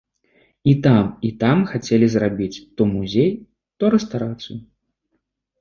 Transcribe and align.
І 0.71 0.71
там, 0.85 1.03
і 1.27 1.31
там 1.43 1.57
хацелі 1.73 2.07
зрабіць 2.13 2.63
то 2.79 2.87
музей, 2.95 3.29
то 3.77 3.83
рэстарацыю. 3.97 4.57